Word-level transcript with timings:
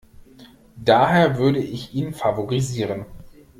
Daher 0.83 1.37
würde 1.37 1.59
ich 1.59 1.93
ihn 1.93 2.11
favorisieren. 2.15 3.05